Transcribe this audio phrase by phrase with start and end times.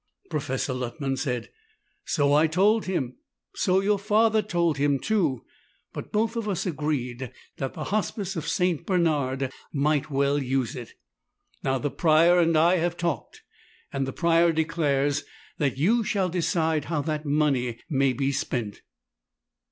[0.31, 1.51] Professor Luttman said,
[2.05, 3.17] "So I told him,
[3.55, 5.45] so your father told him, too,
[5.93, 8.83] but both of us agreed that the Hospice of St.
[8.83, 10.93] Bernard might well use it.
[11.63, 13.43] Now the Prior and I have talked,
[13.93, 15.23] and the Prior declares
[15.59, 18.81] that you shall decide how that money may be spent."